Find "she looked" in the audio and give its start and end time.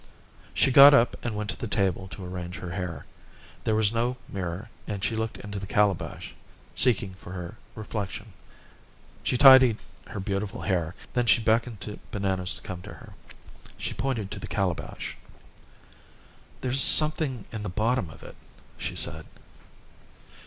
5.03-5.37